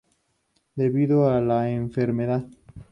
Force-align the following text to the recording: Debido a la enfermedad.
Debido 0.73 1.29
a 1.29 1.41
la 1.41 1.69
enfermedad. 1.69 2.47